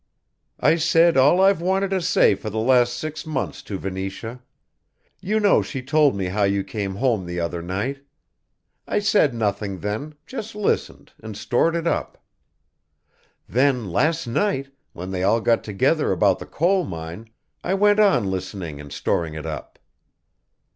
[0.59, 4.41] I said all I've wanted to say for the last six months to Venetia.
[5.21, 8.03] You know she told me how you came home the other night.
[8.87, 12.17] I said nothing then, just listened and stored it up.
[13.47, 17.29] Then, last night, when they all got together about the coal mine
[17.63, 19.77] I went on listening and storing it up.